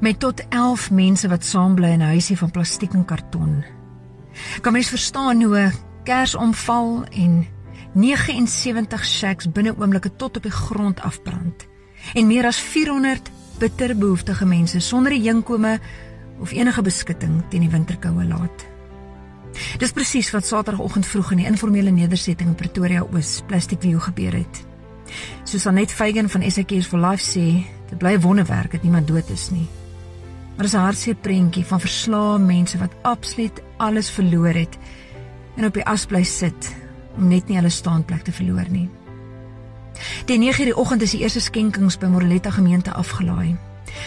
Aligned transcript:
met 0.00 0.18
tot 0.18 0.42
11 0.48 0.90
mense 0.90 1.28
wat 1.28 1.44
saam 1.44 1.74
bly 1.74 1.88
in 1.88 2.02
'n 2.02 2.12
huisie 2.16 2.38
van 2.38 2.50
plastiek 2.50 2.92
en 2.92 3.04
karton. 3.04 3.64
Kan 4.60 4.72
mens 4.72 4.88
verstaan 4.88 5.42
hoe 5.42 5.58
'n 5.58 5.72
kersomval 6.04 7.04
en 7.04 7.46
79 7.92 9.04
shacks 9.04 9.50
binne 9.52 9.74
oomblikke 9.78 10.16
tot 10.16 10.36
op 10.36 10.42
die 10.42 10.52
grond 10.52 11.00
afbrand 11.00 11.66
en 12.14 12.26
meer 12.26 12.46
as 12.46 12.60
400 12.60 13.30
bitter 13.58 13.96
behoeftige 13.98 14.46
mense 14.46 14.80
sonder 14.80 15.12
'n 15.12 15.26
inkome 15.26 15.80
of 16.40 16.50
enige 16.50 16.82
beskutting 16.82 17.42
teen 17.48 17.60
die 17.60 17.70
winterkoue 17.70 18.24
laat. 18.24 18.66
Dis 19.78 19.92
presies 19.92 20.30
wat 20.30 20.46
Saterdagoggend 20.46 21.06
vroeg 21.06 21.30
in 21.30 21.36
die 21.36 21.46
informele 21.46 21.90
nedersetting 21.90 22.48
in 22.48 22.54
Pretoria 22.54 23.02
Oos 23.12 23.42
Plastic 23.46 23.80
View 23.80 24.00
gebeur 24.00 24.32
het. 24.32 24.64
Soos 25.44 25.66
Anet 25.66 25.92
Feigen 25.92 26.28
van 26.28 26.50
SAK's 26.50 26.86
for 26.86 26.98
Life 26.98 27.38
sê, 27.38 27.64
dit 27.90 27.98
bly 27.98 28.20
wonderwerk 28.20 28.72
dat 28.72 28.82
niemand 28.82 29.08
dood 29.08 29.30
is 29.30 29.50
nie. 29.50 29.68
Maar 30.60 30.68
dis 30.68 30.78
'n 30.78 30.84
hartseer 30.84 31.14
prentjie 31.14 31.64
van 31.64 31.80
verslae 31.80 32.38
mense 32.38 32.78
wat 32.78 32.92
absoluut 33.02 33.62
alles 33.76 34.10
verloor 34.10 34.52
het 34.54 34.78
en 35.56 35.64
op 35.64 35.74
die 35.74 35.84
as 35.84 36.04
bly 36.06 36.22
sit 36.22 36.76
om 37.16 37.28
net 37.28 37.48
nie 37.48 37.56
hulle 37.56 37.70
staanplek 37.70 38.22
te 38.22 38.32
verloor 38.32 38.68
nie. 38.68 38.90
Die 40.24 40.38
9:00 40.38 40.64
die 40.64 40.76
oggend 40.76 41.02
is 41.02 41.10
die 41.10 41.20
eerste 41.20 41.40
skenkings 41.40 41.98
by 41.98 42.06
Moreletta 42.06 42.50
gemeente 42.50 42.92
afgelaai. 42.92 43.56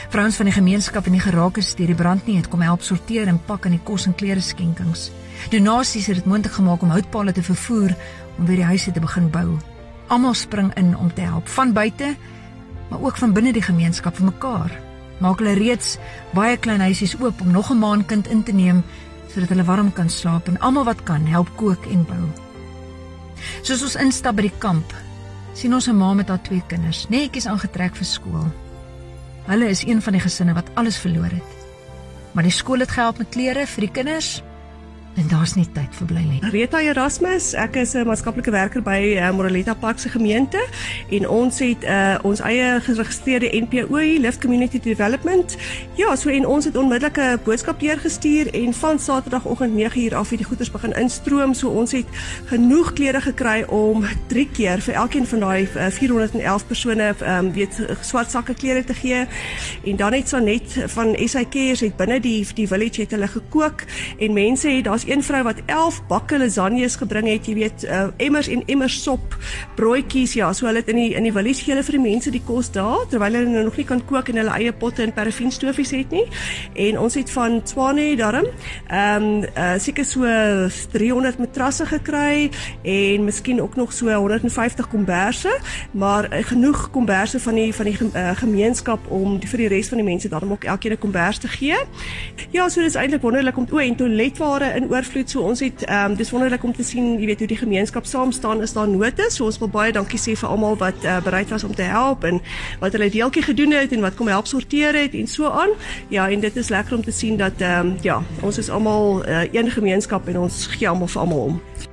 Vrouens 0.10 0.36
van 0.36 0.46
die 0.46 0.54
gemeenskap 0.54 1.06
en 1.06 1.12
die 1.12 1.22
geraak 1.22 1.58
is 1.58 1.76
deur 1.76 1.88
die 1.88 1.96
brand 1.96 2.26
nie 2.28 2.38
het 2.38 2.48
kom 2.48 2.62
help 2.62 2.82
sorteer 2.82 3.28
en 3.28 3.42
pak 3.46 3.66
in 3.66 3.72
die 3.72 3.84
kos 3.84 4.06
en 4.06 4.16
klere 4.16 4.42
skenkings. 4.42 5.12
Donasies 5.50 6.06
het 6.06 6.16
dit 6.16 6.26
moontlik 6.26 6.54
gemaak 6.54 6.82
om 6.82 6.90
houtpale 6.90 7.32
te 7.32 7.44
vervoer 7.44 7.96
om 8.38 8.46
weer 8.46 8.56
die 8.56 8.66
huise 8.66 8.92
te 8.92 9.00
begin 9.00 9.30
bou. 9.30 9.58
Almal 10.08 10.34
spring 10.34 10.74
in 10.74 10.98
om 10.98 11.14
te 11.14 11.22
help 11.22 11.48
van 11.48 11.74
buite, 11.74 12.16
maar 12.90 13.02
ook 13.02 13.18
van 13.18 13.34
binne 13.34 13.54
die 13.54 13.62
gemeenskap 13.62 14.16
vir 14.16 14.26
mekaar. 14.26 14.83
Maak 15.24 15.40
hulle 15.40 15.56
reeds 15.56 15.98
baie 16.36 16.58
klein 16.60 16.84
huisies 16.84 17.16
oop 17.22 17.42
om 17.42 17.52
nog 17.52 17.72
'n 17.72 17.80
maankind 17.80 18.28
in 18.28 18.44
te 18.44 18.52
neem 18.52 18.84
sodat 19.34 19.50
hulle 19.50 19.64
warm 19.64 19.94
kan 19.94 20.10
slaap 20.10 20.48
en 20.48 20.60
almal 20.60 20.84
wat 20.84 21.04
kan 21.04 21.26
help 21.26 21.50
kook 21.56 21.86
en 21.86 22.06
bou. 22.06 22.28
Soos 23.62 23.82
ons 23.82 23.96
instap 23.96 24.36
by 24.36 24.42
die 24.42 24.60
kamp, 24.60 24.94
sien 25.54 25.74
ons 25.74 25.88
'n 25.88 25.98
ma 25.98 26.14
met 26.14 26.28
haar 26.28 26.42
twee 26.42 26.64
kinders, 26.68 27.08
netjies 27.10 27.48
aangetrek 27.48 27.96
vir 27.96 28.06
skool. 28.06 28.52
Hulle 29.46 29.70
is 29.70 29.84
een 29.84 30.02
van 30.02 30.14
die 30.14 30.22
gesinne 30.22 30.54
wat 30.54 30.70
alles 30.74 30.98
verloor 30.98 31.32
het. 31.32 31.52
Maar 32.32 32.44
die 32.44 32.52
skool 32.52 32.80
het 32.80 32.92
gehelp 32.92 33.18
met 33.18 33.30
klere 33.30 33.68
vir 33.68 33.82
die 33.82 33.92
kinders 33.92 34.44
en 35.16 35.28
daar's 35.28 35.54
nie 35.54 35.68
tyd 35.74 35.94
vir 35.98 36.08
bly 36.10 36.22
nie. 36.26 36.40
Rita 36.54 36.80
Erasmus, 36.82 37.54
ek 37.54 37.76
is 37.82 37.94
'n 37.94 38.08
maatskaplike 38.08 38.52
werker 38.52 38.82
by 38.82 39.16
uh, 39.18 39.30
Moraletta 39.32 39.74
Park 39.74 40.00
se 40.00 40.10
gemeente 40.10 40.58
en 41.10 41.30
ons 41.30 41.60
het 41.60 41.84
uh, 41.84 42.18
ons 42.24 42.40
eie 42.40 42.80
geregistreerde 42.82 43.50
NPO 43.54 43.98
hier, 43.98 44.20
Lift 44.20 44.42
Community 44.42 44.80
Development. 44.80 45.58
Ja, 45.96 46.16
so 46.16 46.30
en 46.30 46.48
ons 46.48 46.66
het 46.66 46.78
onmiddellik 46.78 47.18
'n 47.18 47.40
boodskap 47.44 47.80
deurgestuur 47.80 48.54
en 48.54 48.74
van 48.74 49.00
Saterdagoggend 49.00 49.74
9uur 49.74 50.16
af 50.16 50.30
het 50.30 50.38
die 50.38 50.48
goederes 50.48 50.72
begin 50.72 50.94
instroom. 50.94 51.54
So 51.54 51.70
ons 51.70 51.92
het 51.92 52.08
genoeg 52.46 52.94
klere 52.94 53.22
gekry 53.22 53.64
om 53.64 54.06
3 54.28 54.50
keer 54.52 54.82
vir 54.82 54.94
elkeen 54.94 55.28
van 55.28 55.40
daai 55.40 55.68
uh, 55.76 55.88
411 55.88 56.68
persone 56.68 57.16
um, 57.22 57.54
weet 57.54 57.86
swart 58.02 58.32
sakke 58.32 58.54
klere 58.54 58.84
te 58.84 58.94
gee. 58.94 59.28
En 59.84 59.96
dan 59.96 60.14
het 60.14 60.30
Sanet 60.30 60.84
van 60.88 61.16
SAK 61.26 61.54
het 61.54 61.96
binne 61.96 62.20
die 62.20 62.48
die 62.54 62.68
village 62.68 63.02
het 63.02 63.12
hulle 63.12 63.28
gekook 63.28 63.84
en 64.18 64.34
mense 64.34 64.70
het 64.70 64.84
daar 64.84 65.03
was 65.04 65.12
een 65.12 65.24
vrou 65.24 65.44
wat 65.44 65.62
11 65.66 66.02
bakke 66.08 66.38
lasagnes 66.40 66.96
gebring 66.96 67.28
het, 67.28 67.48
jy 67.48 67.54
weet, 67.58 67.84
uh, 67.84 68.08
emmers 68.24 68.48
en 68.48 68.62
emmers 68.72 68.96
sop, 69.04 69.36
broodjies, 69.76 70.34
ja, 70.38 70.52
so 70.54 70.68
hulle 70.68 70.80
het 70.80 70.92
in 70.92 71.00
die 71.00 71.14
in 71.18 71.26
die 71.28 71.34
willies 71.34 71.62
gee 71.64 71.74
hulle 71.74 71.84
vir 71.84 71.98
die 71.98 72.04
mense 72.04 72.32
die 72.32 72.42
kos 72.46 72.70
daar 72.72 73.04
terwyl 73.12 73.36
hulle 73.36 73.52
nou 73.52 73.64
nog 73.68 73.78
nie 73.80 73.86
kan 73.88 74.02
kook 74.08 74.30
en 74.32 74.40
hulle 74.40 74.54
eie 74.56 74.72
potte 74.72 75.04
en 75.04 75.14
parafinstofies 75.14 75.92
het 75.96 76.14
nie. 76.14 76.24
En 76.88 77.00
ons 77.02 77.16
het 77.18 77.32
van 77.34 77.60
Swane 77.68 78.06
darm, 78.20 78.48
ehm 78.88 79.24
um, 79.24 79.44
uh, 79.44 79.74
seker 79.82 80.06
so 80.08 80.24
300 80.94 81.40
matrasse 81.42 81.86
gekry 81.90 82.50
en 82.84 83.26
miskien 83.26 83.62
ook 83.62 83.76
nog 83.76 83.94
so 83.94 84.12
150 84.12 84.88
komberse, 84.88 85.52
maar 85.92 86.30
uh, 86.32 86.44
genoeg 86.48 86.90
komberse 86.92 87.40
van 87.40 87.60
die 87.60 87.74
van 87.76 87.92
die 87.92 87.98
uh, 88.00 88.30
gemeenskap 88.40 89.12
om 89.12 89.38
die, 89.40 89.50
vir 89.50 89.66
die 89.66 89.72
res 89.76 89.92
van 89.92 90.00
die 90.00 90.08
mense 90.08 90.32
daarom 90.32 90.56
ook 90.56 90.64
elkeen 90.64 90.96
'n 90.96 91.04
kombers 91.04 91.38
te 91.38 91.48
gee. 91.48 91.78
Ja, 92.52 92.70
so 92.70 92.82
dis 92.82 92.96
eintlik 92.96 93.22
wonderlik 93.22 93.58
om 93.58 93.68
o 93.72 93.78
en 93.78 93.96
toiletware 93.96 94.74
in 94.76 94.93
oorvloed. 94.94 95.30
So 95.30 95.44
ons 95.50 95.64
het 95.66 95.86
ehm 95.86 96.12
um, 96.12 96.18
dis 96.20 96.32
wonderlik 96.32 96.64
om 96.64 96.74
te 96.76 96.86
sien, 96.86 97.14
jy 97.20 97.28
weet 97.32 97.44
hoe 97.44 97.50
die 97.52 97.60
gemeenskap 97.60 98.06
saam 98.10 98.32
staan 98.32 98.62
is 98.62 98.74
daar 98.74 98.90
note. 98.90 99.30
So 99.34 99.46
ons 99.50 99.60
wil 99.62 99.72
baie 99.74 99.94
dankie 99.96 100.20
sê 100.22 100.38
vir 100.40 100.50
almal 100.50 100.78
wat 100.82 101.06
uh, 101.06 101.20
bereid 101.26 101.50
was 101.54 101.64
om 101.64 101.76
te 101.76 101.88
help 101.88 102.24
en 102.30 102.42
wat 102.84 102.98
hulle 102.98 103.10
deeltjie 103.14 103.46
gedoen 103.50 103.76
het 103.78 103.96
en 103.96 104.06
wat 104.06 104.20
kom 104.20 104.32
help 104.32 104.50
sorteer 104.50 104.98
het 104.98 105.14
en 105.14 105.28
so 105.28 105.50
aan. 105.50 105.74
Ja, 106.10 106.30
en 106.30 106.40
dit 106.40 106.56
is 106.56 106.70
lekker 106.70 106.96
om 106.96 107.04
te 107.04 107.12
sien 107.12 107.38
dat 107.38 107.62
ehm 107.62 107.94
um, 107.94 107.98
ja, 108.02 108.22
ons 108.42 108.58
is 108.58 108.70
almal 108.70 109.26
uh, 109.28 109.44
een 109.54 109.72
gemeenskap 109.72 110.28
en 110.28 110.46
ons 110.48 110.68
gee 110.78 110.90
almal 110.90 111.08
vir 111.08 111.22
almal 111.22 111.44
om 111.54 111.93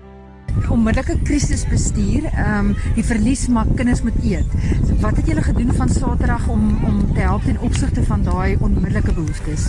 onmiddellike 0.70 1.18
krisisbestuur, 1.22 2.24
ehm 2.30 2.70
um, 2.70 2.76
die 2.94 3.04
verlies 3.04 3.46
maar 3.48 3.66
kinders 3.76 4.02
moet 4.02 4.16
eet. 4.22 4.46
So, 4.86 4.96
wat 5.00 5.16
het 5.16 5.26
julle 5.26 5.42
gedoen 5.42 5.72
van 5.74 5.88
Saterdag 5.88 6.48
om 6.48 6.84
om 6.84 7.00
te 7.14 7.20
help 7.20 7.44
ten 7.44 7.60
opsigte 7.60 8.04
van 8.04 8.22
daai 8.22 8.56
onmiddellike 8.60 9.12
behoeftes? 9.12 9.68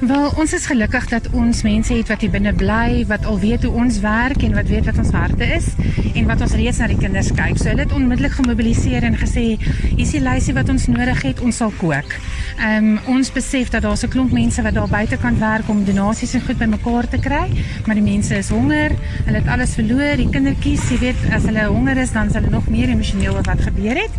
Wel, 0.00 0.30
ons 0.36 0.52
is 0.52 0.66
gelukkig 0.66 1.08
dat 1.08 1.30
ons 1.30 1.62
mense 1.62 1.94
het 1.94 2.08
wat 2.08 2.20
hier 2.20 2.30
binne 2.30 2.52
bly, 2.52 3.04
wat 3.08 3.26
al 3.26 3.38
weet 3.38 3.64
hoe 3.64 3.72
ons 3.84 4.00
werk 4.00 4.42
en 4.42 4.54
wat 4.54 4.68
weet 4.68 4.84
wat 4.90 4.98
ons 4.98 5.10
harte 5.10 5.44
is 5.44 5.72
en 6.14 6.26
wat 6.26 6.40
ons 6.40 6.54
reeds 6.58 6.78
na 6.78 6.86
die 6.92 6.98
kinders 7.00 7.32
kyk. 7.32 7.58
So 7.58 7.70
hulle 7.72 7.86
het 7.86 7.92
onmiddellik 7.96 8.36
gemobiliseer 8.38 9.02
en 9.08 9.16
gesê, 9.16 9.56
"Hier 9.58 10.06
is 10.06 10.10
die 10.10 10.20
lysie 10.20 10.54
wat 10.54 10.68
ons 10.68 10.86
nodig 10.86 11.22
het, 11.22 11.40
ons 11.40 11.56
sal 11.56 11.72
kook." 11.78 12.16
Ehm 12.58 12.92
um, 12.92 12.98
ons 13.06 13.32
besef 13.32 13.70
dat 13.70 13.82
daar 13.82 13.96
'n 13.96 14.08
klomp 14.08 14.32
mense 14.32 14.62
wat 14.62 14.74
daar 14.74 14.88
buite 14.88 15.16
kan 15.16 15.38
werk 15.38 15.68
om 15.68 15.84
donasies 15.84 16.34
en 16.34 16.42
goed 16.46 16.58
bymekaar 16.58 17.08
te 17.08 17.18
kry, 17.18 17.48
maar 17.86 17.94
die 17.94 18.04
mense 18.04 18.36
is 18.36 18.48
honger, 18.48 18.90
hulle 19.24 19.38
het 19.38 19.48
alles 19.48 19.74
verloor, 19.74 20.16
die 20.16 20.28
kindertjies, 20.42 20.88
jy 20.90 20.96
weet, 20.98 21.20
as 21.36 21.44
hulle 21.46 21.68
honger 21.70 22.00
is, 22.02 22.10
dan 22.10 22.26
is 22.26 22.34
hulle 22.34 22.50
nog 22.50 22.66
meer 22.66 22.90
emosioneel 22.90 23.36
oor 23.36 23.46
wat 23.46 23.60
gebeur 23.62 24.00
het. 24.00 24.16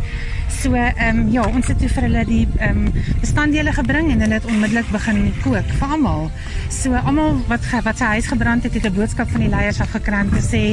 So 0.54 0.72
ehm 0.78 1.20
um, 1.20 1.26
ja, 1.34 1.44
ons 1.50 1.68
het 1.68 1.82
toe 1.82 1.90
vir 1.92 2.06
hulle 2.08 2.24
die 2.30 2.46
ehm 2.62 2.86
um, 2.86 3.02
bestanddele 3.20 3.74
gebring 3.76 4.14
en 4.14 4.24
hulle 4.24 4.38
het 4.40 4.48
onmiddellik 4.48 4.88
begin 4.94 5.20
kook 5.44 5.76
vir 5.82 5.92
almal. 5.98 6.30
So 6.72 6.96
almal 6.96 7.42
wat 7.50 7.68
wat 7.84 8.00
sy 8.00 8.14
huis 8.16 8.32
gebrand 8.32 8.64
het, 8.64 8.80
het 8.80 8.88
'n 8.88 8.96
boodskap 8.96 9.36
van 9.36 9.44
die 9.44 9.52
leiers 9.52 9.82
af 9.84 9.92
gekry 9.98 10.24
om 10.24 10.32
te 10.32 10.44
sê 10.48 10.64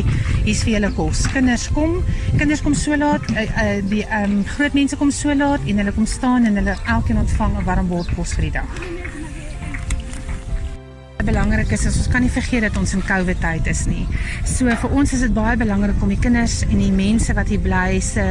hier's 0.45 0.63
vir 0.63 0.79
julle 0.79 0.93
kos. 0.95 1.27
Kinders 1.35 1.67
kom, 1.75 1.99
kinders 2.39 2.63
kom 2.63 2.75
so 2.75 2.95
laat, 2.95 3.27
uh, 3.35 3.43
uh, 3.43 3.83
die 3.91 4.07
ehm 4.07 4.39
um, 4.39 4.45
groot 4.55 4.75
mense 4.75 4.97
kom 4.97 5.11
so 5.11 5.35
laat 5.35 5.67
en 5.67 5.83
hulle 5.83 5.93
kom 5.93 6.07
staan 6.07 6.47
en 6.47 6.63
hulle 6.63 6.77
elkeen 6.87 7.19
ontvang 7.27 7.59
'n 7.59 7.65
warm 7.65 7.89
bord 7.89 8.15
kos 8.15 8.39
vir 8.39 8.51
die 8.51 8.57
dag 8.63 9.10
belangrik 11.31 11.71
is, 11.75 11.85
is 11.87 11.99
ons 12.01 12.09
kan 12.11 12.25
nie 12.25 12.31
vergeet 12.33 12.65
dat 12.67 12.77
ons 12.81 12.93
in 12.97 13.03
COVID 13.07 13.39
tyd 13.43 13.69
is 13.71 13.85
nie. 13.89 14.03
So 14.49 14.71
vir 14.83 14.95
ons 14.97 15.13
is 15.15 15.23
dit 15.25 15.33
baie 15.35 15.57
belangrik 15.59 16.01
om 16.03 16.11
die 16.11 16.19
kinders 16.21 16.61
en 16.67 16.79
die 16.81 16.91
mense 16.95 17.35
wat 17.39 17.51
hier 17.53 17.63
bly 17.63 18.01
se 18.05 18.25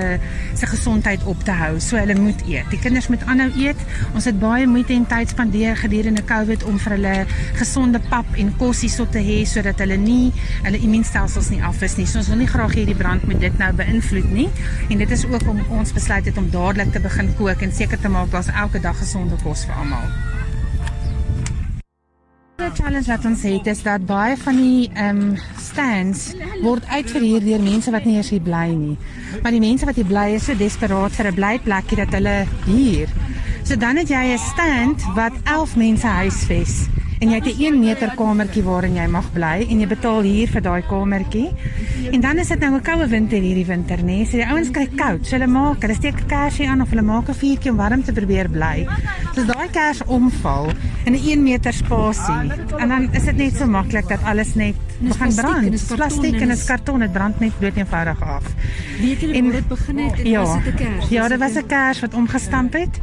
se 0.59 0.67
gesondheid 0.69 1.23
op 1.29 1.43
te 1.47 1.55
hou. 1.55 1.71
So 1.83 1.99
hulle 1.99 2.17
moet 2.19 2.41
eet. 2.47 2.67
Die 2.73 2.79
kinders 2.81 3.07
moet 3.11 3.23
aanhou 3.29 3.49
eet. 3.61 3.79
Ons 4.13 4.27
het 4.29 4.39
baie 4.41 4.67
moeite 4.67 4.95
en 4.95 5.07
tyd 5.09 5.31
spandeer 5.31 5.79
gedurende 5.79 6.23
COVID 6.27 6.65
om 6.69 6.79
vir 6.83 6.97
hulle 6.97 7.15
gesonde 7.59 8.01
pap 8.09 8.35
en 8.41 8.51
kos 8.59 8.83
hierso 8.85 9.07
te 9.13 9.23
hê 9.23 9.39
sodat 9.49 9.79
hulle 9.83 9.99
nie 9.99 10.33
hulle 10.65 10.81
immuunstelsels 10.89 11.51
nie 11.53 11.61
af 11.65 11.79
is 11.85 11.95
nie. 11.99 12.07
So 12.09 12.19
ons 12.23 12.31
wil 12.33 12.43
nie 12.43 12.49
graag 12.51 12.75
hê 12.79 12.87
die 12.89 12.97
brand 12.99 13.23
moet 13.29 13.39
dit 13.45 13.61
nou 13.61 13.71
beïnvloed 13.79 14.33
nie. 14.33 14.49
En 14.89 15.05
dit 15.05 15.15
is 15.15 15.25
ook 15.29 15.47
om 15.47 15.63
ons 15.79 15.95
besluit 15.95 16.27
het 16.27 16.41
om 16.41 16.51
dadelik 16.51 16.91
te 16.95 17.03
begin 17.05 17.31
kook 17.39 17.63
en 17.63 17.75
seker 17.75 18.01
te 18.01 18.11
maak 18.11 18.33
daar's 18.35 18.51
elke 18.51 18.83
dag 18.83 18.99
gesonde 18.99 19.39
kos 19.45 19.65
vir 19.69 19.79
almal. 19.85 20.38
Die 22.69 22.83
challenge 22.83 23.09
wat 23.09 23.23
ons 23.25 23.41
het 23.47 23.67
is 23.71 23.79
dat 23.81 24.03
baie 24.05 24.35
van 24.37 24.57
die 24.59 24.89
ehm 24.93 25.21
um, 25.23 25.37
stands 25.57 26.35
word 26.61 26.85
uitverhuur 26.85 27.41
deur 27.41 27.63
mense 27.65 27.89
wat 27.89 28.05
nie 28.05 28.19
eers 28.19 28.29
hier 28.29 28.43
bly 28.45 28.67
nie. 28.77 28.93
Maar 29.41 29.55
die 29.55 29.63
mense 29.63 29.87
wat 29.89 29.97
hier 29.97 30.05
bly 30.05 30.27
is 30.35 30.45
so 30.45 30.53
desperaat 30.53 31.17
vir 31.17 31.31
'n 31.31 31.39
blyplekkie 31.39 31.97
dat 31.97 32.13
hulle 32.13 32.35
hier. 32.67 33.09
So 33.63 33.75
dan 33.75 33.97
het 33.97 34.13
jy 34.13 34.21
'n 34.35 34.37
stand 34.37 35.01
wat 35.15 35.33
11 35.49 35.75
mense 35.81 36.07
huisves 36.07 36.85
en 37.19 37.29
jy 37.29 37.39
het 37.41 37.49
'n 37.49 37.61
1 37.63 37.79
meter 37.79 38.13
kamertjie 38.15 38.63
waarin 38.63 38.95
jy 38.95 39.07
mag 39.07 39.33
bly 39.33 39.65
en 39.69 39.79
jy 39.79 39.87
betaal 39.87 40.21
hier 40.21 40.47
vir 40.47 40.61
daai 40.61 40.81
kamertjie. 40.81 41.49
En 42.11 42.21
dan 42.21 42.37
is 42.37 42.47
dit 42.47 42.59
nou 42.59 42.75
'n 42.75 42.81
koue 42.81 43.07
winter 43.07 43.41
hierdie 43.41 43.65
winter, 43.65 43.97
nê? 43.97 44.03
Nee? 44.03 44.25
So 44.25 44.37
die 44.37 44.45
ouens 44.45 44.71
kry 44.71 44.87
koud. 44.95 45.25
So 45.25 45.35
hulle 45.35 45.47
maak, 45.47 45.81
hulle 45.81 45.95
steek 45.95 46.21
'n 46.21 46.27
kersie 46.27 46.69
aan 46.69 46.81
of 46.81 46.89
hulle 46.89 47.01
maak 47.01 47.29
'n 47.29 47.33
vuurtjie 47.33 47.71
om 47.71 47.77
warm 47.77 48.03
te 48.03 48.13
probeer 48.13 48.49
bly. 48.49 48.87
So 49.35 49.43
daai 49.43 49.69
kers 49.71 50.01
omval 50.05 50.71
in 51.09 51.15
'n 51.15 51.29
1 51.29 51.43
meter 51.43 51.73
spasie. 51.73 52.51
En 52.77 52.87
dan 52.87 53.09
is 53.11 53.23
dit 53.23 53.37
net 53.37 53.55
so 53.55 53.65
maklik 53.65 54.07
dat 54.07 54.23
alles 54.23 54.55
net 54.55 54.75
begin 54.99 55.35
brand. 55.35 55.63
Dit 55.63 55.73
is 55.73 55.83
plastiek 55.83 56.39
en 56.41 56.47
dit 56.47 56.57
is 56.57 56.65
karton, 56.65 56.99
dit 56.99 57.11
brand 57.11 57.39
net 57.39 57.57
bloot 57.59 57.75
eenvoudig 57.75 58.21
af. 58.21 58.43
Weet 58.99 59.19
julle 59.19 59.41
hoe 59.41 59.51
dit 59.51 59.67
begin 59.67 59.97
het? 59.97 60.15
Dit 60.15 60.27
ja, 60.27 60.39
was 60.39 60.55
'n 60.55 60.75
kers. 60.75 61.09
Ja, 61.09 61.27
dit 61.27 61.39
was 61.39 61.53
'n 61.53 61.65
kers 61.65 61.99
wat 61.99 62.13
omgestamp 62.13 62.73
het. 62.73 62.99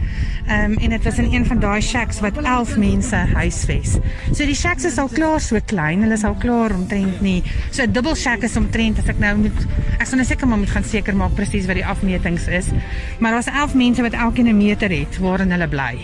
Ehm 0.47 0.71
um, 0.71 0.77
en 0.77 0.91
dit 0.91 1.05
was 1.05 1.19
in 1.19 1.33
een 1.33 1.47
van 1.47 1.59
daai 1.59 1.81
shacks 1.81 2.21
wat 2.21 2.37
11 2.37 2.77
mense 2.77 3.17
huisves. 3.17 3.97
So 4.33 4.45
die 4.45 4.55
shacks 4.55 4.85
is 4.85 4.99
al 4.99 5.09
klaar 5.09 5.41
so 5.41 5.59
klein, 5.65 6.01
hulle 6.01 6.15
is 6.15 6.25
al 6.25 6.35
klaar 6.35 6.75
omtrent 6.75 7.21
nie. 7.21 7.43
So 7.71 7.83
'n 7.83 7.93
dubbel 7.93 8.15
shack 8.15 8.43
is 8.43 8.57
omtrent 8.57 8.99
as 8.99 9.09
ek 9.09 9.19
nou 9.19 9.37
moet 9.37 9.67
ek 9.99 10.07
sal 10.07 10.17
nou 10.17 10.29
seker 10.29 10.47
maar 10.47 10.59
moet 10.59 10.71
gaan 10.71 10.85
seker 10.85 11.17
maak 11.17 11.35
presies 11.35 11.67
wat 11.67 11.75
die 11.75 11.87
afmetings 11.87 12.47
is. 12.47 12.67
Maar 13.19 13.33
daar's 13.33 13.47
11 13.47 13.75
mense 13.75 14.03
wat 14.03 14.13
elkeen 14.13 14.49
'n 14.49 14.57
meter 14.57 14.91
het 14.91 15.19
waarin 15.19 15.51
hulle 15.51 15.69
bly. 15.69 15.99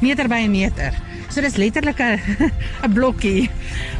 meter 0.00 0.28
by 0.28 0.34
'n 0.46 0.50
meter. 0.50 1.09
So 1.30 1.40
dis 1.40 1.56
letterlik 1.56 2.00
'n 2.02 2.18
'n 2.82 2.92
blokkie 2.96 3.50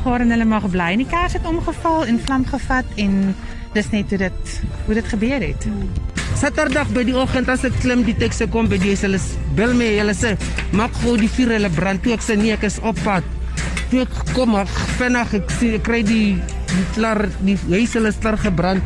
waarin 0.03 0.31
hulle 0.35 0.45
mag 0.45 0.67
bly. 0.71 0.91
En 0.93 0.99
die 0.99 1.07
kers 1.07 1.33
het 1.39 1.47
omgeval 1.47 2.07
en 2.07 2.19
vlam 2.19 2.45
gevat 2.47 2.85
en 2.97 3.35
dis 3.73 3.91
net 3.91 4.09
hoe 4.11 4.19
dit 4.19 4.61
hoe 4.87 4.95
dit 4.95 5.07
gebeur 5.07 5.41
het. 5.41 5.67
Saterdag 6.35 6.91
by 6.91 7.05
die 7.07 7.15
oggend 7.15 7.49
as 7.49 7.63
ek 7.65 7.77
klim 7.85 8.03
die 8.03 8.17
tekse 8.19 8.49
kom 8.51 8.67
by 8.69 8.79
die 8.83 8.97
hulle 8.99 9.21
bel 9.55 9.75
my 9.79 9.87
hulle 9.99 10.15
sê 10.15 10.35
maak 10.75 10.91
gou 11.05 11.15
die 11.21 11.31
vuur 11.31 11.55
hulle 11.55 11.71
brand 11.71 12.03
toe 12.03 12.17
ek 12.17 12.25
sê 12.27 12.37
nee 12.37 12.51
ek 12.53 12.67
is 12.67 12.81
op 12.83 12.99
pad. 13.05 13.23
Toe 13.91 14.03
ek 14.03 14.35
kom 14.35 14.57
ek 14.59 14.75
vinnig 14.99 15.35
ek 15.39 15.55
sien 15.59 15.79
ek 15.79 15.87
kry 15.87 16.03
die 16.03 16.35
die 16.71 16.87
klaar 16.97 17.29
die 17.47 17.59
huis 17.71 17.95
hulle 17.95 18.11
klaar 18.19 18.39
gebrand. 18.43 18.83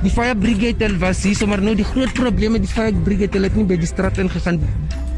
Die 0.00 0.12
fire 0.12 0.36
brigade 0.36 0.88
was 1.04 1.20
hier 1.24 1.36
sommer 1.36 1.60
nou 1.60 1.74
die 1.76 1.84
groot 1.84 2.16
probleem 2.16 2.56
met 2.56 2.64
die 2.64 2.72
fire 2.72 2.96
brigade 3.04 3.36
hulle 3.36 3.52
het 3.52 3.60
nie 3.60 3.68
by 3.68 3.76
die 3.76 3.92
straat 3.92 4.16
ingegaan 4.24 4.60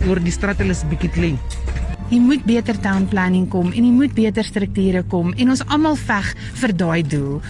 oor 0.08 0.18
die 0.18 0.34
straat 0.34 0.58
hulle 0.58 0.74
is 0.74 0.82
bietjie 0.90 1.14
klein. 1.14 1.38
Jy 2.06 2.20
moet 2.22 2.44
beter 2.46 2.76
town 2.78 3.08
planning 3.10 3.48
kom 3.50 3.72
en 3.74 3.82
jy 3.82 3.90
moet 3.90 4.12
beter 4.14 4.46
strukture 4.46 5.00
kom 5.10 5.32
en 5.34 5.48
ons 5.50 5.62
almal 5.66 5.96
veg 5.98 6.28
vir 6.60 6.72
daai 6.78 7.02
doel. 7.02 7.40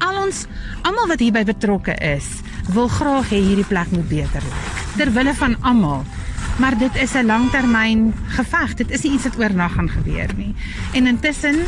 Al 0.00 0.22
ons 0.22 0.46
almal 0.88 1.10
wat 1.10 1.20
hierby 1.20 1.42
betrokke 1.44 1.92
is, 2.00 2.30
wil 2.72 2.88
graag 2.88 3.28
hê 3.28 3.42
hierdie 3.44 3.66
plek 3.68 3.92
moet 3.92 4.08
beter 4.08 4.46
lyk. 4.46 4.78
Ter 4.96 5.12
wille 5.12 5.34
van 5.36 5.56
almal. 5.68 6.06
Maar 6.60 6.78
dit 6.80 6.96
is 6.96 7.12
'n 7.14 7.26
langtermyn 7.26 8.14
geveg. 8.36 8.74
Dit 8.74 8.90
is 8.90 9.02
nie 9.02 9.12
iets 9.12 9.24
wat 9.24 9.38
oornag 9.38 9.72
gaan 9.72 9.88
gebeur 9.88 10.28
nie. 10.36 10.54
En 10.92 11.06
intussen 11.06 11.60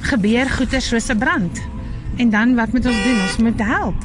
gebeur 0.00 0.50
goeie 0.50 0.80
soos 0.80 1.10
'n 1.10 1.18
brand. 1.18 1.62
En 2.16 2.30
dan 2.30 2.54
wat 2.54 2.72
moet 2.72 2.86
ons 2.86 3.02
doen? 3.04 3.22
Ons 3.22 3.36
moet 3.36 3.60
help. 3.60 4.02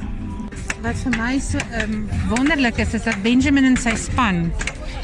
Wat 0.82 0.96
vir 0.96 1.18
my 1.18 1.40
so 1.40 1.58
um, 1.82 2.08
wonderlik 2.30 2.78
is 2.78 2.94
is 2.94 3.04
dat 3.04 3.22
Benjamin 3.24 3.66
en 3.66 3.78
sy 3.78 3.96
span 3.96 4.52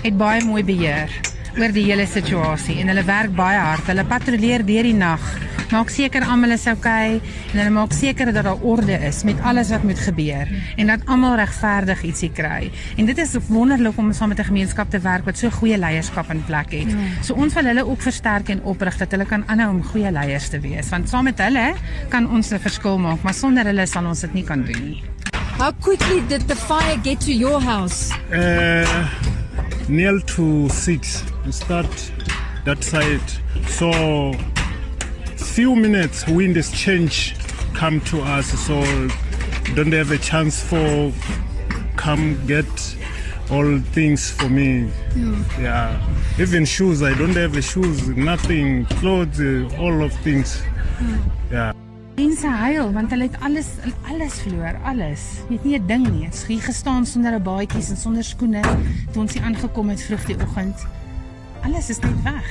het 0.04 0.18
baie 0.18 0.44
mooi 0.46 0.64
beheer 0.64 1.10
oor 1.60 1.74
die 1.76 1.90
hele 1.90 2.06
situasie 2.08 2.78
en 2.80 2.88
hulle 2.88 3.04
werk 3.04 3.34
baie 3.36 3.60
hard. 3.60 3.88
Hulle 3.92 4.06
patrolleer 4.08 4.64
deur 4.64 4.88
die 4.88 4.96
nag. 4.96 5.24
Maak 5.70 5.92
seker 5.94 6.24
almal 6.26 6.56
is 6.56 6.64
oukei 6.72 7.18
okay, 7.20 7.34
en 7.52 7.60
hulle 7.60 7.74
maak 7.76 7.92
seker 7.94 8.32
dat 8.34 8.48
daar 8.48 8.64
orde 8.66 8.96
is 9.06 9.20
met 9.28 9.42
alles 9.46 9.70
wat 9.70 9.84
moet 9.86 10.00
gebeur 10.02 10.50
en 10.82 10.90
dat 10.90 11.04
almal 11.06 11.36
regverdig 11.38 12.02
ietsie 12.10 12.32
kry. 12.34 12.72
En 12.98 13.10
dit 13.10 13.22
is 13.22 13.36
wonderlik 13.50 14.00
om 14.02 14.14
saam 14.14 14.32
met 14.32 14.40
'n 14.40 14.50
gemeenskap 14.50 14.90
te 14.90 15.00
werk 15.00 15.26
wat 15.26 15.38
so 15.38 15.50
goeie 15.50 15.78
leierskap 15.78 16.32
in 16.32 16.44
plek 16.46 16.72
het. 16.72 16.90
Ja. 16.90 16.98
So 17.22 17.34
ons 17.34 17.54
wil 17.54 17.66
hulle 17.66 17.86
ook 17.86 18.02
versterk 18.02 18.50
en 18.50 18.64
oprig 18.64 18.98
dat 18.98 19.12
hulle 19.12 19.26
kan 19.26 19.44
aanhou 19.48 19.70
om 19.70 19.84
goeie 19.84 20.12
leiers 20.12 20.50
te 20.50 20.60
wees 20.60 20.90
want 20.90 21.10
saam 21.10 21.24
met 21.24 21.40
hulle 21.40 21.74
kan 22.10 22.30
ons 22.32 22.52
'n 22.52 22.60
verskil 22.60 22.98
maak, 22.98 23.22
maar 23.22 23.34
sonder 23.34 23.66
hulle 23.66 23.86
sal 23.86 24.06
ons 24.06 24.20
dit 24.20 24.34
nie 24.34 24.44
kan 24.44 24.64
doen 24.64 24.84
nie. 24.84 25.04
How 25.58 25.72
quickly 25.82 26.24
did 26.28 26.48
the 26.48 26.56
fire 26.56 26.98
get 27.04 27.20
to 27.20 27.32
your 27.32 27.62
house? 27.62 28.14
Uh 28.32 29.39
near 29.90 30.20
to 30.20 30.70
6 30.70 31.24
we 31.46 31.52
start 31.52 32.12
that 32.66 32.84
side. 32.84 33.22
So 33.68 34.34
few 35.36 35.76
minutes 35.76 36.28
wind 36.28 36.56
has 36.56 36.72
change 36.72 37.36
come 37.74 38.00
to 38.02 38.22
us. 38.22 38.48
So 38.68 38.82
don't 39.76 39.92
have 39.92 40.12
a 40.12 40.18
chance 40.18 40.64
for 40.64 41.12
come 41.96 42.46
get 42.46 42.70
all 43.50 43.80
things 43.94 44.30
for 44.30 44.48
me. 44.50 44.92
Yeah, 45.16 45.44
yeah. 45.60 46.40
even 46.40 46.66
shoes 46.66 47.02
i 47.02 47.14
don't 47.18 47.36
have 47.36 47.58
a 47.58 47.62
shoes 47.62 48.08
nothing 48.10 48.86
clothes 48.86 49.42
all 49.80 50.04
of 50.04 50.14
things. 50.14 50.62
Hmm. 51.00 51.18
Yeah 51.52 51.74
Mense 52.20 52.50
huil 52.52 52.90
want 52.92 53.14
hulle 53.14 53.30
het 53.30 53.36
alles 53.48 53.68
alles 54.12 54.42
verloor, 54.44 54.76
alles. 54.92 55.22
Weet 55.48 55.64
nie 55.64 55.78
'n 55.80 55.88
ding 55.88 56.06
nie. 56.10 56.26
Het 56.26 56.44
hier 56.48 56.62
gestaan 56.62 57.06
sonder 57.06 57.32
'n 57.34 57.44
baadjies 57.44 57.90
en 57.90 57.98
sonder 57.98 58.24
skoene 58.24 58.62
toe 59.12 59.22
ons 59.22 59.34
hier 59.34 59.44
aangekom 59.44 59.90
het 59.90 60.02
vroeg 60.02 60.26
die 60.26 60.36
oggend. 60.36 60.86
Alles 61.64 61.90
is 61.90 62.00
net 62.00 62.22
weg. 62.24 62.48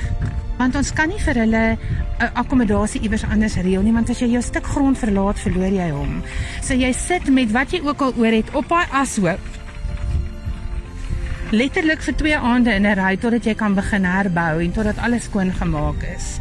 Want 0.57 0.75
ons 0.75 0.93
kan 0.93 1.07
nie 1.07 1.19
vir 1.19 1.35
hulle 1.35 1.77
'n 2.19 2.33
akkommodasie 2.33 3.01
iewers 3.01 3.23
anders 3.23 3.55
reël 3.55 3.81
nie, 3.81 3.93
want 3.93 4.09
as 4.09 4.19
jy 4.19 4.27
jou 4.27 4.41
stuk 4.41 4.65
grond 4.65 4.97
verlaat, 4.97 5.39
verloor 5.39 5.71
jy 5.71 5.89
hom. 5.89 6.21
So 6.61 6.73
jy 6.73 6.91
sit 6.91 7.29
met 7.29 7.51
wat 7.51 7.71
jy 7.71 7.81
ook 7.83 8.01
al 8.01 8.13
oor 8.17 8.31
het 8.31 8.49
op 8.53 8.67
daai 8.69 8.87
ashoop. 8.91 9.39
Letterlik 11.51 12.01
vir 12.01 12.15
2 12.15 12.37
aande 12.37 12.73
in 12.73 12.85
'n 12.87 12.97
ry 12.97 13.17
totdat 13.17 13.45
jy 13.45 13.55
kan 13.55 13.75
begin 13.75 14.03
herbou 14.03 14.63
en 14.63 14.71
totdat 14.71 14.97
alles 14.97 15.23
skoon 15.23 15.51
gemaak 15.51 16.03
is. 16.15 16.39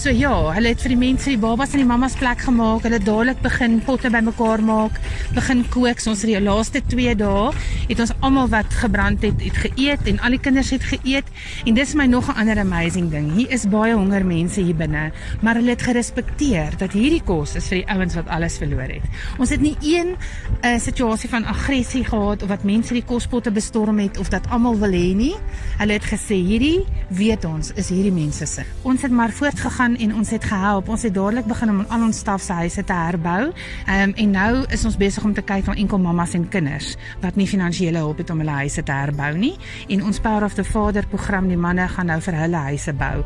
So 0.00 0.08
ja, 0.08 0.32
hulle 0.56 0.70
het 0.72 0.80
vir 0.80 0.94
die 0.94 0.96
mense 0.96 1.28
die 1.28 1.36
babas 1.36 1.74
in 1.76 1.82
die 1.82 1.84
mammas 1.84 2.14
plek 2.16 2.40
gemaak. 2.46 2.86
Hulle 2.86 3.02
dadelik 3.04 3.42
begin 3.44 3.74
potte 3.84 4.08
bymekaar 4.08 4.62
maak, 4.64 4.96
begin 5.36 5.60
kook. 5.68 6.00
So 6.00 6.14
ons 6.14 6.22
het 6.24 6.30
die 6.30 6.40
laaste 6.40 6.80
2 6.88 7.12
dae 7.20 7.50
het 7.90 8.00
ons 8.00 8.14
almal 8.24 8.48
wat 8.48 8.72
gebrand 8.80 9.20
het, 9.26 9.42
het 9.44 9.58
geëet 9.60 10.08
en 10.08 10.22
al 10.24 10.38
die 10.38 10.40
kinders 10.40 10.70
het 10.72 10.86
geëet. 10.88 11.28
En 11.68 11.76
dis 11.76 11.92
my 11.92 12.06
nog 12.08 12.30
'n 12.32 12.38
ander 12.40 12.58
amazing 12.62 13.10
ding. 13.10 13.28
Hier 13.36 13.50
is 13.52 13.66
baie 13.68 13.92
honger 13.92 14.24
mense 14.24 14.62
hier 14.62 14.74
binne, 14.74 15.12
maar 15.42 15.54
hulle 15.54 15.70
het 15.76 15.82
gerespekteer 15.82 16.78
dat 16.78 16.92
hierdie 16.92 17.22
kos 17.22 17.56
is 17.56 17.68
vir 17.68 17.84
die 17.84 17.88
ouens 17.92 18.14
wat 18.14 18.28
alles 18.28 18.56
verloor 18.56 18.88
het. 18.88 19.04
Ons 19.38 19.50
het 19.50 19.60
nie 19.60 19.76
een 19.82 20.16
'n 20.16 20.16
uh, 20.64 20.74
eh, 20.74 20.80
situasie 20.80 21.28
van 21.28 21.44
aggressie 21.44 22.04
gehad 22.04 22.42
of 22.42 22.48
wat 22.48 22.64
mense 22.64 22.94
die 22.94 23.04
kospotte 23.04 23.50
bestorm 23.50 23.98
het 23.98 24.18
of 24.18 24.28
dat 24.28 24.48
almal 24.48 24.78
wil 24.78 24.92
hê 24.92 25.14
nie. 25.14 25.34
Hulle 25.78 25.92
het 25.92 26.04
gesê 26.04 26.40
hierdie 26.40 26.86
weet 27.08 27.44
ons 27.44 27.72
is 27.74 27.88
hierdie 27.88 28.12
mense 28.12 28.46
se. 28.46 28.62
Ons 28.82 29.02
het 29.02 29.10
maar 29.10 29.30
voortgegaan 29.30 29.89
gegaan 29.90 30.10
en 30.10 30.16
ons 30.16 30.30
het 30.30 30.44
gehelp. 30.44 30.88
Ons 30.88 31.02
het 31.02 31.14
dadelik 31.14 31.46
begin 31.46 31.70
om 31.70 31.84
al 31.88 32.02
ons 32.02 32.18
staf 32.18 32.40
se 32.42 32.52
huise 32.52 32.84
te 32.84 32.92
herbou. 32.92 33.52
Ehm 33.86 34.10
um, 34.10 34.14
en 34.14 34.30
nou 34.30 34.64
is 34.70 34.84
ons 34.84 34.96
besig 34.96 35.24
om 35.24 35.34
te 35.34 35.42
kyk 35.42 35.66
na 35.66 35.74
enkel 35.74 35.98
mammas 35.98 36.34
en 36.34 36.48
kinders 36.48 36.96
wat 37.20 37.36
nie 37.36 37.46
finansiële 37.46 37.98
hulp 37.98 38.18
het 38.18 38.30
om 38.30 38.38
hulle 38.38 38.50
huise 38.50 38.82
te 38.82 38.92
herbou 38.92 39.36
nie. 39.36 39.56
En 39.88 40.04
ons 40.04 40.20
Power 40.20 40.44
of 40.44 40.54
the 40.54 40.64
Father 40.64 41.06
program, 41.06 41.48
die 41.48 41.56
manne 41.56 41.88
gaan 41.88 42.06
nou 42.06 42.20
vir 42.20 42.34
hulle 42.34 42.56
huise 42.56 42.92
bou. 42.92 43.24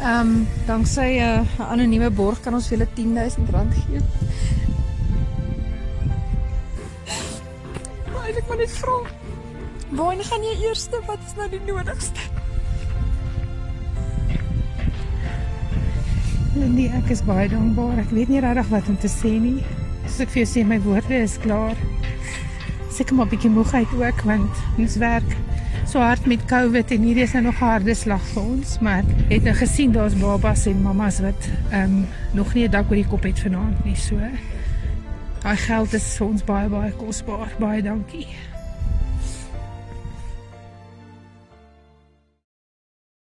Ehm 0.00 0.20
um, 0.20 0.46
danksy 0.66 1.18
eh, 1.18 1.40
'n 1.40 1.46
uh, 1.60 1.70
anonieme 1.70 2.10
borg 2.10 2.40
kan 2.40 2.54
ons 2.54 2.68
vir 2.68 2.78
hulle 2.78 2.88
R10000 2.94 3.74
gee. 3.74 4.00
Maar 8.12 8.28
ek 8.28 8.44
moet 8.48 8.58
net 8.58 8.70
vra. 8.70 8.98
Waar 9.90 10.24
gaan 10.24 10.42
jy 10.42 10.66
eers? 10.66 10.88
Wat 11.06 11.18
is 11.26 11.34
nou 11.36 11.48
die 11.48 11.60
nodigste? 11.66 12.45
Nee, 16.56 16.88
ek 16.96 17.10
is 17.12 17.20
baie 17.26 17.48
dankbaar. 17.52 17.98
Ek 18.00 18.12
weet 18.16 18.30
nie 18.32 18.40
regtig 18.40 18.70
wat 18.72 18.86
om 18.88 18.96
te 18.96 19.10
sê 19.12 19.34
nie. 19.36 19.58
As 20.08 20.16
ek 20.24 20.30
vir 20.32 20.42
jou 20.42 20.48
sê 20.54 20.62
my 20.64 20.78
woorde 20.86 21.18
is 21.18 21.36
klaar. 21.42 21.76
Seker 22.88 23.14
maar 23.14 23.26
'n 23.26 23.34
bietjie 23.34 23.50
moegheid 23.52 23.92
ook 23.92 24.22
want 24.24 24.52
ons 24.78 24.96
werk 24.96 25.36
so 25.86 26.00
hard 26.00 26.26
met 26.26 26.44
COVID 26.48 26.90
en 26.90 27.02
hierdie 27.02 27.22
is 27.22 27.32
nou 27.32 27.42
nog 27.42 27.60
'n 27.60 27.64
harde 27.64 27.94
slag 27.94 28.24
vir 28.32 28.42
ons, 28.42 28.78
maar 28.80 29.04
het 29.28 29.42
nou 29.42 29.54
gesien 29.54 29.92
daar's 29.92 30.14
babas 30.14 30.66
en 30.66 30.82
mammas 30.82 31.20
wat 31.20 31.48
ehm 31.70 31.82
um, 31.82 32.06
nog 32.32 32.54
nie 32.54 32.64
'n 32.64 32.70
dak 32.70 32.90
oor 32.90 32.96
die 32.96 33.06
kop 33.06 33.22
het 33.22 33.38
vanaand 33.38 33.84
nie, 33.84 33.96
so. 33.96 34.16
Daai 35.42 35.56
geld 35.56 35.92
is 35.92 36.16
vir 36.16 36.26
ons 36.26 36.44
baie 36.44 36.68
baie 36.68 36.92
kosbaar. 36.92 37.48
Baie 37.58 37.82
dankie. 37.82 38.26